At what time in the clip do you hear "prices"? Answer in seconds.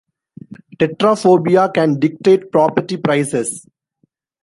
2.97-3.67